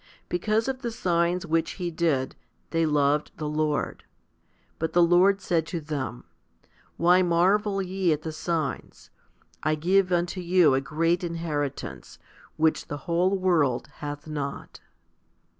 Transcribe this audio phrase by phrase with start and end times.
[0.29, 2.35] Because of the signs which He did,
[2.71, 4.03] they loved the Lord.
[4.79, 6.23] But the Lord said to them,"
[6.97, 9.11] Why marvel ye at the signs?
[9.61, 12.17] I give unto you a great inheritance,
[12.57, 14.79] which the whole world hath not."